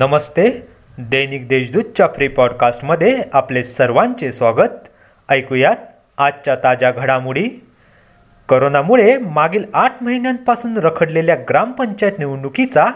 [0.00, 0.68] नमस्ते.
[0.98, 4.88] दैनिक देशदूतच्या free पॉडकास्टमध्ये आपले सर्वांचे स्वागत.
[5.28, 5.76] ऐकूयात
[6.18, 7.48] आजच्या ताज्या घडामोडी.
[8.48, 12.86] करोनामुळे मागील आठ महिन्यांपासून रखडलेल्या ग्रामपंचायत निवडणुकीचा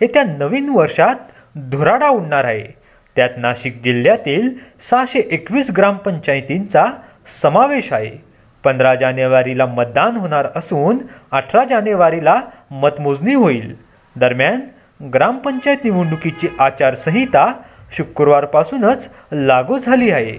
[0.00, 1.14] येत्या नवीन वर्षात
[1.56, 2.74] धुराडा उडणार आहे.
[3.16, 4.50] त्यात नाशिक जिल्ह्यातील
[4.80, 6.86] सहाशे एकवीस ग्रामपंचायतींचा
[7.26, 8.24] समावेश आहे.
[8.64, 10.98] पंधरा जानेवारीला मतदान होणार असून
[11.30, 12.40] अठरा जानेवारीला
[12.70, 13.76] मतमोजणी होईल.
[14.16, 14.60] दरम्यान
[15.02, 17.46] ग्रामपंचायत निवडणुकीची आचारसंहिता
[17.92, 20.36] शुक्रवारपासूनच लागू झाली आहे.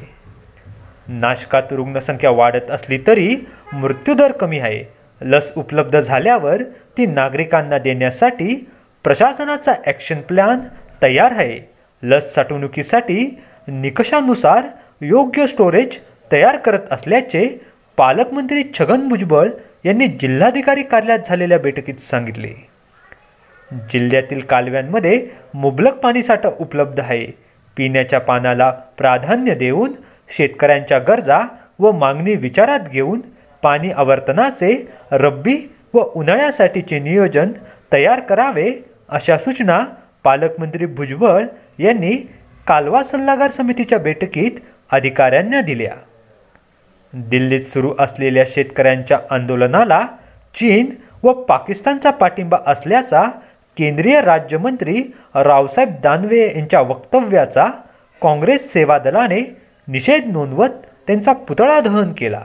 [1.08, 3.36] नाशकात रुग्णसंख्या वाढत असली तरी
[3.73, 4.84] मृत्यूदर कमी आहे.
[5.22, 6.63] लस उपलब्ध झाल्यावर
[6.98, 8.55] ती नागरिकांना देण्यासाठी
[9.03, 10.59] प्रशासनाचा ॲक्शन प्लॅन
[11.03, 11.59] तयार आहे.
[12.03, 14.64] लस साठवणुकीसाठी निकषानुसार
[15.02, 16.00] योग्य स्टोरेज
[16.31, 17.48] तयार करत असल्याचे
[17.98, 19.50] पालकमंत्री छगन भुजबळ
[19.86, 22.72] यांनी जिल्हाधिकारी कार्यालयात झालेल्या बैठकीत सांगितले.
[23.89, 27.25] जिल्ह्यातील कालव्यांमध्ये मुबलक पाणीसाठा उपलब्ध आहे.
[27.77, 29.93] पिण्याच्या पाण्याला प्राधान्य देऊन
[30.30, 31.39] शेतकऱ्यांच्या गरजा
[31.80, 33.21] व मागणी विचारात घेऊन
[33.63, 34.75] पाणी आवर्तनाचे
[35.11, 35.55] रब्बी
[35.93, 37.52] व उन्हाळ्यासाठीचे नियोजन
[37.93, 38.71] तयार करावे
[39.09, 39.80] अशा सूचना
[40.23, 41.45] पालकमंत्री भुजबळ
[41.80, 42.15] यांनी
[42.67, 44.59] कालवा सल्लागार समितीच्या बैठकीत
[44.91, 45.93] अधिकाऱ्यांना दिल्या.
[47.13, 50.02] दिल्लीत सुरू असलेल्या शेतकऱ्यांच्या आंदोलनाला
[50.53, 50.89] चीन
[51.23, 53.23] व पाकिस्तानचा पाठिंबा असल्याचा
[53.77, 55.03] केंद्रीय राज्यमंत्री
[55.35, 57.66] रावसाहेब दानवे यांच्या वक्तव्याचा
[58.21, 59.41] काँग्रेस सेवा दलाने
[59.88, 60.69] निषेध नोंदवत
[61.07, 62.41] त्यांचा पुतळा दहन केला.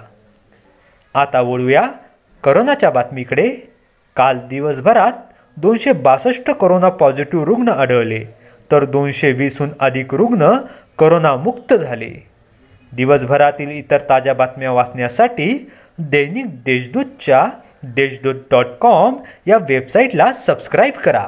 [1.15, 1.87] आता वळूया
[2.45, 3.49] करोनाच्या बातमीकडे.
[4.17, 5.13] काल दिवसभरात
[5.57, 8.25] दोनशे बासष्ट करोना पॉझिटिव्ह रुग्ण आढळले
[8.71, 10.51] तर दोनशे वीसहून अधिक रुग्ण
[10.99, 12.27] करोनामुक्त झाले.
[12.93, 17.47] दिवसभरातील इतर ताज्या बातम्या वाचण्यासाठी दैनिक देशदूतच्या
[17.83, 21.27] देशदूत डॉट कॉम या वेबसाईटला सबस्क्राईब करा.